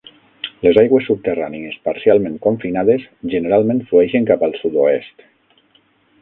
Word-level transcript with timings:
Les 0.67 0.77
aigües 0.83 1.09
subterrànies 1.09 1.75
parcialment 1.89 2.39
confinades 2.45 3.05
generalment 3.35 3.83
flueixen 3.93 4.27
cap 4.31 4.47
al 4.49 4.57
sud-oest. 4.63 5.25